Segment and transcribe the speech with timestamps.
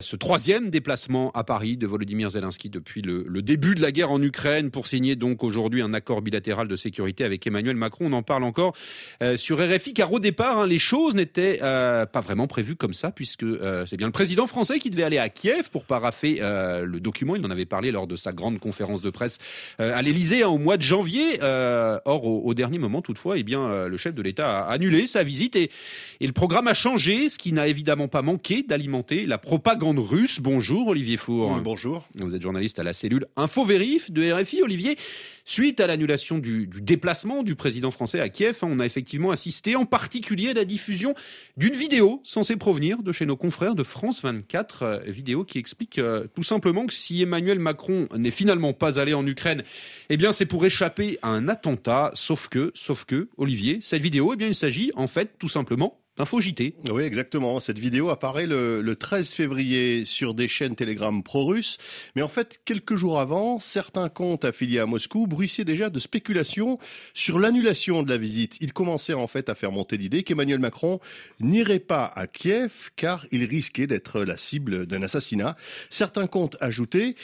[0.00, 4.22] Ce troisième déplacement à Paris de Volodymyr Zelensky depuis le, début de la guerre en
[4.22, 8.06] Ukraine pour signer donc aujourd'hui un accord bilatéral de sécurité avec Emmanuel Macron.
[8.06, 8.76] On en parle encore
[9.24, 12.94] euh, sur RFI car au départ hein, les choses n'étaient euh, pas vraiment prévues comme
[12.94, 16.38] ça puisque euh, c'est bien le président français qui devait aller à Kiev pour paraffer
[16.38, 17.34] le document.
[17.34, 19.38] Il en avait parlé lors de sa grande conférence de presse
[19.80, 21.40] à l'Elysée hein, au mois de janvier.
[21.42, 25.56] or au, dernier moment toutefois, eh bien le chef de l'État a annulé sa visite
[25.56, 25.72] et,
[26.20, 30.40] et le programme a changé, ce qui n'a évidemment pas manqué d'alimenter la propagande russe.
[30.40, 31.60] Bonjour Olivier Four.
[31.62, 32.06] bonjour.
[32.16, 34.62] Vous êtes journaliste à la cellule Infovérif de RFI.
[34.62, 34.98] Olivier,
[35.46, 39.86] suite à l'annulation du, déplacement du président français à Kiev, on a effectivement assisté en
[39.86, 41.14] particulier à la diffusion
[41.56, 45.98] d'une vidéo censée provenir de chez nos confrères de France 24, euh, vidéo qui explique
[45.98, 49.62] euh, tout simplement que si Emmanuel Macron n'est finalement pas allé en Ukraine,
[50.10, 54.34] eh bien c'est pour échapper à un attentat, sauf que, sauf que, Olivier, cette vidéo,
[54.34, 56.74] eh bien il s'agit en fait tout simplement Info JT.
[56.90, 57.60] Oui, exactement.
[57.60, 61.78] Cette vidéo apparaît le, le 13 février sur des chaînes Telegram pro-russes.
[62.16, 66.78] Mais en fait, quelques jours avant, certains comptes affiliés à Moscou bruissaient déjà de spéculations
[67.14, 68.56] sur l'annulation de la visite.
[68.60, 70.98] Ils commençaient en fait à faire monter l'idée qu'Emmanuel Macron
[71.38, 75.56] n'irait pas à Kiev car il risquait d'être la cible d'un assassinat.
[75.88, 77.14] Certains comptes ajoutaient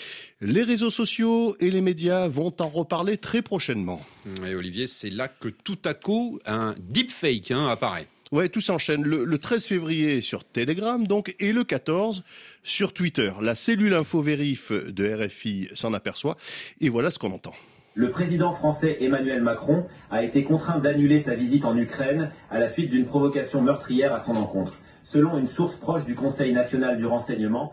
[0.40, 4.00] les réseaux sociaux et les médias vont en reparler très prochainement.
[4.46, 8.06] Et Olivier, c'est là que tout à coup un deepfake hein, apparaît.
[8.34, 9.04] Ouais, tout s'enchaîne.
[9.04, 12.24] Le, 13 février sur Telegram, donc, et le 14
[12.64, 13.30] sur Twitter.
[13.40, 16.36] La cellule info-vérif de RFI s'en aperçoit.
[16.80, 17.52] Et voilà ce qu'on entend.
[17.94, 22.68] Le président français Emmanuel Macron a été contraint d'annuler sa visite en Ukraine à la
[22.68, 24.80] suite d'une provocation meurtrière à son encontre.
[25.04, 27.72] Selon une source proche du Conseil national du renseignement,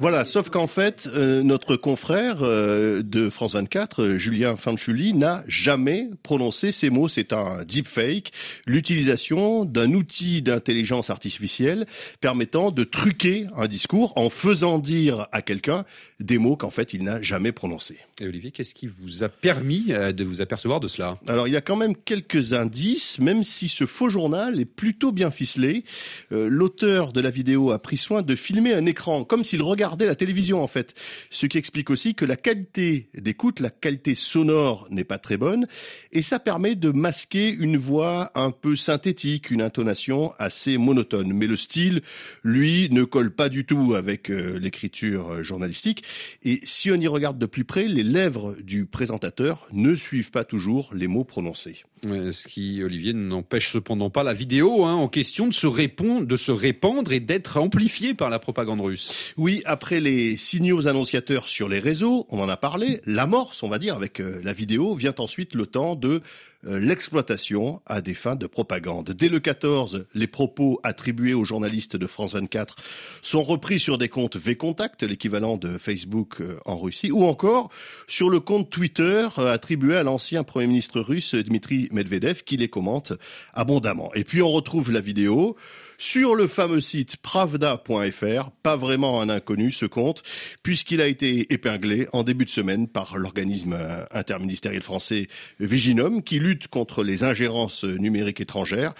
[0.00, 5.44] voilà, sauf qu'en fait, euh, notre confrère euh, de France 24, euh, Julien Fanchuli, n'a
[5.46, 7.08] jamais prononcé ces mots.
[7.08, 8.32] C'est un deepfake,
[8.66, 11.86] l'utilisation d'un outil d'intelligence artificielle
[12.20, 15.84] permettant de truquer un discours en faisant dire à quelqu'un
[16.20, 17.98] des mots qu'en fait il n'a jamais prononcés.
[18.20, 21.18] Et Olivier, qu'est-ce qui vous a permis de vous apercevoir de cela?
[21.26, 25.12] Alors il y a quand même quelques indices, même si ce faux journal est plutôt
[25.12, 25.84] bien ficelé.
[26.30, 30.14] L'auteur de la vidéo a pris soin de filmer un écran comme s'il regardait la
[30.14, 30.94] télévision en fait.
[31.30, 35.66] Ce qui explique aussi que la qualité d'écoute, la qualité sonore n'est pas très bonne,
[36.12, 41.32] et ça permet de masquer une voix un peu synthétique, une intonation assez monotone.
[41.32, 42.02] Mais le style,
[42.42, 46.02] lui, ne colle pas du tout avec euh, l'écriture euh, journalistique,
[46.42, 50.44] et si on y regarde de plus près, les lèvres du présentateur ne suivent pas
[50.44, 51.84] toujours les mots prononcés.
[52.04, 56.36] Ce qui, Olivier, n'empêche cependant pas la vidéo hein, en question de se, répondre, de
[56.36, 59.32] se répandre et d'être amplifiée par la propagande russe.
[59.36, 63.78] Oui, après les signaux annonciateurs sur les réseaux, on en a parlé, l'amorce, on va
[63.78, 66.20] dire, avec euh, la vidéo, vient ensuite le temps de euh,
[66.64, 69.10] l'exploitation à des fins de propagande.
[69.10, 72.76] Dès le 14, les propos attribués aux journalistes de France 24
[73.20, 77.70] sont repris sur des comptes V-Contact, l'équivalent de Facebook euh, en Russie, ou encore
[78.06, 82.68] sur le compte Twitter euh, attribué à l'ancien Premier ministre russe Dmitri Medvedev qui les
[82.68, 83.12] commente
[83.54, 84.10] abondamment.
[84.14, 85.56] Et puis on retrouve la vidéo
[86.02, 90.24] sur le fameux site pravda.fr, pas vraiment un inconnu ce compte,
[90.64, 93.78] puisqu'il a été épinglé en début de semaine par l'organisme
[94.10, 95.28] interministériel français
[95.60, 98.94] Viginum, qui lutte contre les ingérences numériques étrangères.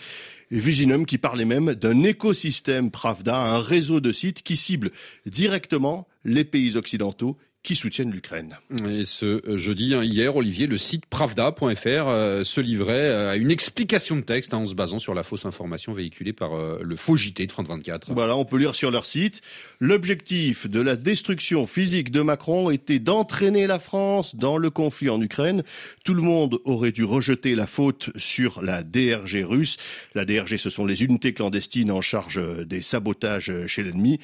[0.53, 4.93] Viginum qui parlait même d'un écosystème Pravda, un réseau de sites qui cible
[5.27, 8.59] directement les pays occidentaux qui soutiennent l'Ukraine.
[8.89, 13.37] Et ce euh, jeudi, hein, hier, Olivier, le site pravda.fr euh, se livrait euh, à
[13.37, 16.97] une explication de texte hein, en se basant sur la fausse information véhiculée par le
[16.97, 18.13] faux JT de France 24.
[18.13, 19.43] Voilà, on peut lire sur leur site.
[19.79, 25.21] L'objectif de la destruction physique de Macron était d'entraîner la France dans le conflit en
[25.21, 25.63] Ukraine.
[26.05, 29.77] Tout le monde aurait dû rejeter la faute sur la DRG russe.
[30.15, 34.19] La DRG, ce sont les unités clandestines en charge des sabotages chez l'ennemi.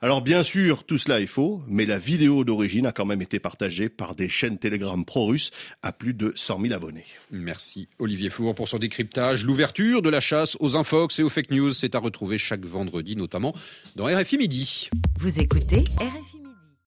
[0.00, 3.40] Alors bien sûr, tout cela est faux, mais la vidéo d'origine a quand même été
[3.40, 5.50] partagée par des chaînes Telegram pro-russes
[5.82, 7.04] à plus de 100 000 abonnés.
[7.32, 9.44] Merci Olivier Four pour son décryptage.
[9.44, 13.16] L'ouverture de la chasse aux infox et aux fake news, c'est à retrouver chaque vendredi,
[13.16, 13.54] notamment
[13.96, 14.88] dans RFI Midi.
[15.18, 16.47] Vous écoutez RFI Midi.